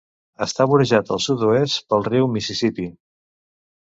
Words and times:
Està 0.43 0.65
vorejat 0.71 1.11
al 1.15 1.19
sud-oest 1.25 1.77
pel 1.93 2.07
riu 2.09 2.31
Mississippi. 2.37 2.87